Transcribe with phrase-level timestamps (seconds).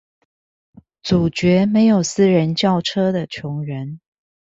[1.03, 4.01] 阻絕沒有私人轎車的窮人